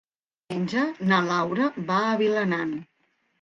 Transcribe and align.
Diumenge 0.53 0.85
na 1.11 1.19
Laura 1.27 1.67
va 1.91 1.99
a 2.07 2.17
Vilanant. 2.23 2.73